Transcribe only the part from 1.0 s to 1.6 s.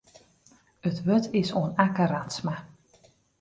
wurd is